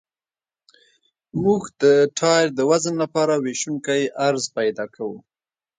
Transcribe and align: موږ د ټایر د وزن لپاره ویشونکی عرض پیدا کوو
موږ 1.43 1.63
د 1.81 1.83
ټایر 2.17 2.47
د 2.57 2.61
وزن 2.71 2.95
لپاره 3.03 3.33
ویشونکی 3.43 4.01
عرض 4.25 4.43
پیدا 4.57 4.85
کوو 4.95 5.17